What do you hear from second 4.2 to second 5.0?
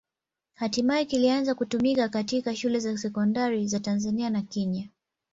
na Kenya.